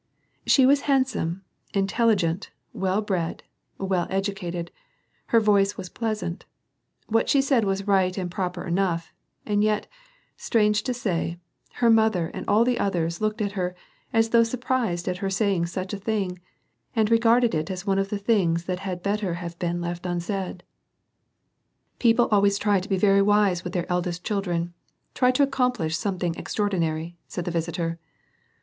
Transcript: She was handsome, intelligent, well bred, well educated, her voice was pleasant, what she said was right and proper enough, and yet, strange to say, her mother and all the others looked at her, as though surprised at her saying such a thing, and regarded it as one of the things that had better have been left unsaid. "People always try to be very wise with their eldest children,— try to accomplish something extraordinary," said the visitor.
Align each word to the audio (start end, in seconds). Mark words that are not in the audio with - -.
She 0.47 0.65
was 0.65 0.81
handsome, 0.89 1.43
intelligent, 1.75 2.49
well 2.73 3.03
bred, 3.03 3.43
well 3.77 4.07
educated, 4.09 4.71
her 5.27 5.39
voice 5.39 5.77
was 5.77 5.89
pleasant, 5.89 6.43
what 7.05 7.29
she 7.29 7.39
said 7.39 7.65
was 7.65 7.85
right 7.85 8.17
and 8.17 8.31
proper 8.31 8.65
enough, 8.65 9.13
and 9.45 9.63
yet, 9.63 9.85
strange 10.35 10.81
to 10.89 10.93
say, 10.95 11.37
her 11.73 11.89
mother 11.91 12.29
and 12.33 12.47
all 12.47 12.65
the 12.65 12.79
others 12.79 13.21
looked 13.21 13.43
at 13.43 13.51
her, 13.51 13.75
as 14.11 14.29
though 14.29 14.41
surprised 14.41 15.07
at 15.07 15.17
her 15.17 15.29
saying 15.29 15.67
such 15.67 15.93
a 15.93 15.99
thing, 15.99 16.39
and 16.95 17.11
regarded 17.11 17.53
it 17.53 17.69
as 17.69 17.85
one 17.85 17.99
of 17.99 18.09
the 18.09 18.17
things 18.17 18.63
that 18.63 18.79
had 18.79 19.03
better 19.03 19.35
have 19.35 19.59
been 19.59 19.81
left 19.81 20.07
unsaid. 20.07 20.63
"People 21.99 22.27
always 22.31 22.57
try 22.57 22.79
to 22.79 22.89
be 22.89 22.97
very 22.97 23.21
wise 23.21 23.63
with 23.63 23.73
their 23.73 23.85
eldest 23.87 24.23
children,— 24.23 24.73
try 25.13 25.29
to 25.29 25.43
accomplish 25.43 25.95
something 25.95 26.33
extraordinary," 26.37 27.19
said 27.27 27.45
the 27.45 27.51
visitor. 27.51 27.99